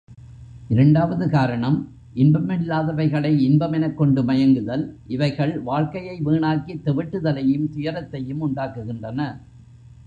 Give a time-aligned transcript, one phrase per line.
[0.67, 1.77] இரண்டாவது காரணம்
[2.15, 4.85] இன்பமில்லாதவைகளை இன்பம் எனக்கொண்டு மயங்குதல்,
[5.07, 9.21] இவைகள் வாழ்க்கையை வீணாக்கித் தெவிட்டுதலையும் துயரத்தையும் உண்டாக்குகின்றன.